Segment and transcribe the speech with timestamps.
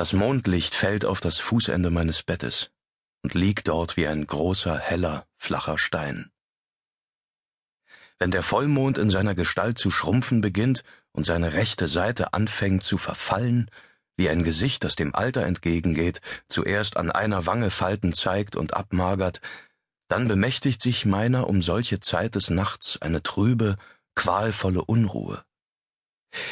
[0.00, 2.70] Das Mondlicht fällt auf das Fußende meines Bettes
[3.22, 6.30] und liegt dort wie ein großer, heller, flacher Stein.
[8.18, 12.96] Wenn der Vollmond in seiner Gestalt zu schrumpfen beginnt und seine rechte Seite anfängt zu
[12.96, 13.70] verfallen,
[14.16, 19.42] wie ein Gesicht, das dem Alter entgegengeht, zuerst an einer Wange Falten zeigt und abmagert,
[20.08, 23.76] dann bemächtigt sich meiner um solche Zeit des Nachts eine trübe,
[24.14, 25.44] qualvolle Unruhe.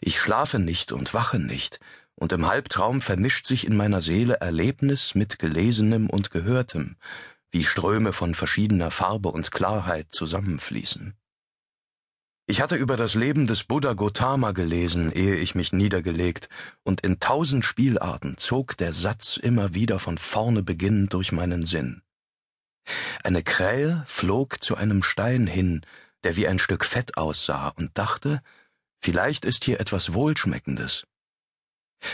[0.00, 1.80] Ich schlafe nicht und wache nicht,
[2.14, 6.96] und im Halbtraum vermischt sich in meiner Seele Erlebnis mit Gelesenem und Gehörtem,
[7.50, 11.14] wie Ströme von verschiedener Farbe und Klarheit zusammenfließen.
[12.46, 16.48] Ich hatte über das Leben des Buddha Gotama gelesen, ehe ich mich niedergelegt,
[16.82, 22.02] und in tausend Spielarten zog der Satz immer wieder von vorne beginnend durch meinen Sinn.
[23.22, 25.86] Eine Krähe flog zu einem Stein hin,
[26.24, 28.42] der wie ein Stück Fett aussah, und dachte,
[29.00, 31.06] vielleicht ist hier etwas Wohlschmeckendes.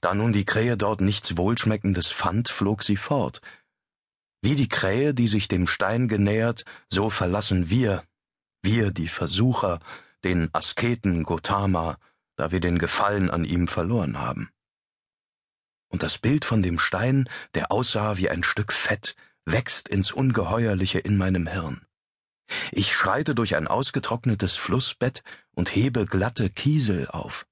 [0.00, 3.40] Da nun die Krähe dort nichts Wohlschmeckendes fand, flog sie fort.
[4.42, 8.04] Wie die Krähe, die sich dem Stein genähert, so verlassen wir,
[8.62, 9.80] wir die Versucher,
[10.22, 11.98] den Asketen Gotama,
[12.36, 14.50] da wir den Gefallen an ihm verloren haben.
[15.88, 20.98] Und das Bild von dem Stein, der aussah wie ein Stück Fett, wächst ins Ungeheuerliche
[20.98, 21.86] in meinem Hirn.
[22.72, 25.22] Ich schreite durch ein ausgetrocknetes Flussbett
[25.54, 27.46] und hebe glatte Kiesel auf.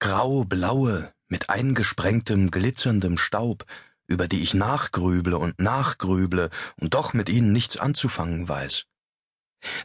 [0.00, 3.64] Grau-blaue, mit eingesprengtem, glitzerndem Staub,
[4.06, 8.84] über die ich nachgrüble und nachgrüble und doch mit ihnen nichts anzufangen weiß.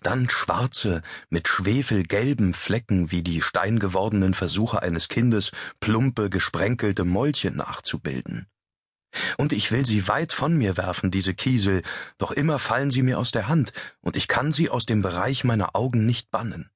[0.01, 8.47] Dann schwarze, mit schwefelgelben Flecken wie die steingewordenen Versuche eines Kindes, plumpe, gesprenkelte Molche nachzubilden.
[9.37, 11.81] Und ich will sie weit von mir werfen, diese Kiesel,
[12.17, 15.45] doch immer fallen sie mir aus der Hand, und ich kann sie aus dem Bereich
[15.45, 16.69] meiner Augen nicht bannen.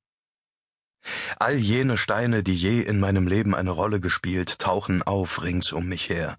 [1.40, 5.88] All jene Steine, die je in meinem Leben eine Rolle gespielt, tauchen auf rings um
[5.88, 6.38] mich her.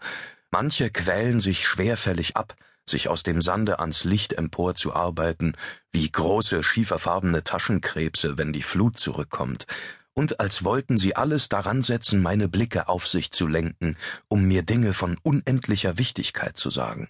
[0.51, 2.55] Manche quälen sich schwerfällig ab,
[2.89, 5.57] sich aus dem Sande ans Licht emporzuarbeiten,
[5.91, 9.67] wie große schieferfarbene Taschenkrebse, wenn die Flut zurückkommt,
[10.15, 13.97] und als wollten sie alles daran setzen, meine Blicke auf sich zu lenken,
[14.29, 17.09] um mir Dinge von unendlicher Wichtigkeit zu sagen.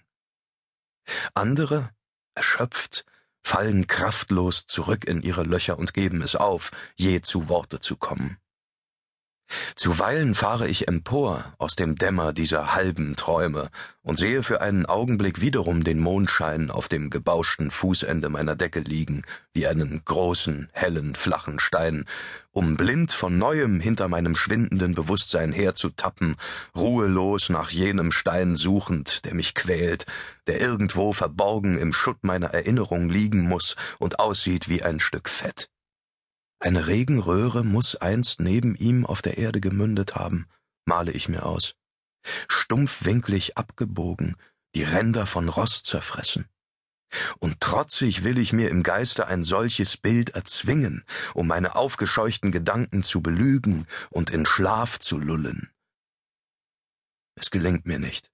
[1.33, 1.89] Andere,
[2.33, 3.05] erschöpft,
[3.43, 8.37] fallen kraftlos zurück in ihre Löcher und geben es auf, je zu Worte zu kommen.
[9.75, 13.69] Zuweilen fahre ich empor aus dem Dämmer dieser halben Träume
[14.01, 19.23] und sehe für einen Augenblick wiederum den Mondschein auf dem gebauschten Fußende meiner Decke liegen,
[19.53, 22.05] wie einen großen, hellen, flachen Stein,
[22.51, 26.35] um blind von neuem hinter meinem schwindenden Bewusstsein herzutappen,
[26.75, 30.05] ruhelos nach jenem Stein suchend, der mich quält,
[30.47, 35.72] der irgendwo verborgen im Schutt meiner Erinnerung liegen muss und aussieht wie ein Stück Fett.
[36.63, 40.47] Eine Regenröhre muss einst neben ihm auf der Erde gemündet haben,
[40.85, 41.75] male ich mir aus.
[42.47, 44.37] Stumpfwinklig abgebogen,
[44.73, 46.47] die Ränder von Rost zerfressen.
[47.39, 51.03] Und trotzig will ich mir im Geiste ein solches Bild erzwingen,
[51.33, 55.69] um meine aufgescheuchten Gedanken zu belügen und in Schlaf zu lullen.
[57.35, 58.31] Es gelingt mir nicht.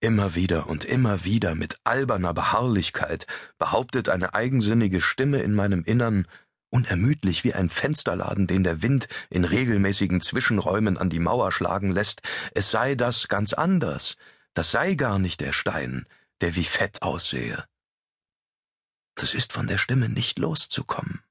[0.00, 3.26] Immer wieder und immer wieder mit alberner Beharrlichkeit
[3.58, 6.26] behauptet eine eigensinnige Stimme in meinem Innern,
[6.70, 12.22] unermüdlich wie ein Fensterladen, den der Wind in regelmäßigen Zwischenräumen an die Mauer schlagen lässt,
[12.54, 14.16] es sei das ganz anders,
[14.54, 16.06] das sei gar nicht der Stein,
[16.40, 17.64] der wie Fett aussehe.
[19.16, 21.22] Das ist von der Stimme nicht loszukommen.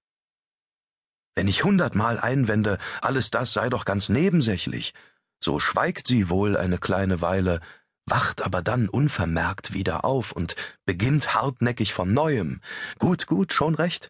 [1.36, 4.94] Wenn ich hundertmal einwende, alles das sei doch ganz nebensächlich,
[5.42, 7.62] so schweigt sie wohl eine kleine Weile,
[8.06, 12.62] wacht aber dann unvermerkt wieder auf und beginnt hartnäckig von neuem.
[12.98, 14.10] Gut, gut, schon recht.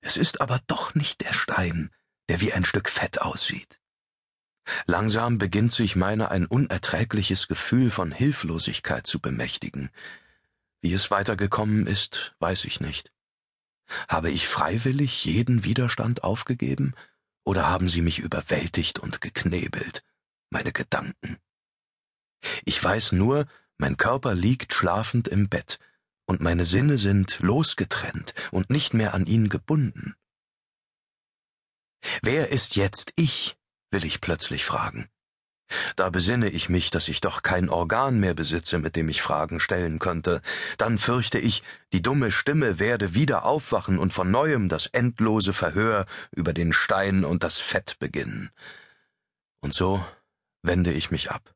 [0.00, 1.90] Es ist aber doch nicht der Stein,
[2.28, 3.80] der wie ein Stück Fett aussieht.
[4.86, 9.90] Langsam beginnt sich meiner ein unerträgliches Gefühl von Hilflosigkeit zu bemächtigen.
[10.80, 13.12] Wie es weitergekommen ist, weiß ich nicht.
[14.08, 16.94] Habe ich freiwillig jeden Widerstand aufgegeben,
[17.44, 20.04] oder haben sie mich überwältigt und geknebelt,
[20.50, 21.38] meine Gedanken?
[22.66, 23.46] Ich weiß nur,
[23.78, 25.78] mein Körper liegt schlafend im Bett,
[26.28, 30.14] und meine Sinne sind losgetrennt und nicht mehr an ihn gebunden.
[32.22, 33.56] Wer ist jetzt ich?
[33.90, 35.08] will ich plötzlich fragen.
[35.96, 39.58] Da besinne ich mich, dass ich doch kein Organ mehr besitze, mit dem ich Fragen
[39.58, 40.42] stellen könnte.
[40.76, 46.06] Dann fürchte ich, die dumme Stimme werde wieder aufwachen und von neuem das endlose Verhör
[46.30, 48.50] über den Stein und das Fett beginnen.
[49.60, 50.04] Und so
[50.62, 51.54] wende ich mich ab.